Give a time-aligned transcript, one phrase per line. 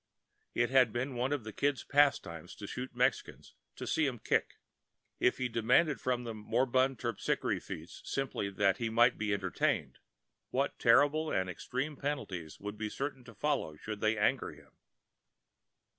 [0.55, 4.55] It had been one of the Kid's pastimes to shoot Mexicans "to see them kick":
[5.19, 9.99] if he demanded from them moribund Terpsichorean feats, simply that he might be entertained,
[10.49, 14.75] what terrible and extreme penalties would be certain to follow should they anger him!